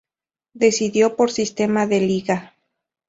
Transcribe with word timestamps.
Decidido 0.55 1.15
por 1.15 1.29
sistema 1.29 1.85
de 1.85 1.99
liga. 1.99 2.55